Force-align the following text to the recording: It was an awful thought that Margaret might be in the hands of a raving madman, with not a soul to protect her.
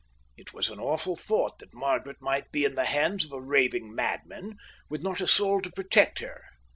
It 0.35 0.51
was 0.51 0.69
an 0.69 0.79
awful 0.79 1.15
thought 1.15 1.59
that 1.59 1.75
Margaret 1.75 2.17
might 2.21 2.51
be 2.51 2.65
in 2.65 2.73
the 2.73 2.85
hands 2.85 3.23
of 3.23 3.31
a 3.31 3.39
raving 3.39 3.93
madman, 3.93 4.57
with 4.89 5.03
not 5.03 5.21
a 5.21 5.27
soul 5.27 5.61
to 5.61 5.69
protect 5.69 6.17
her. 6.21 6.41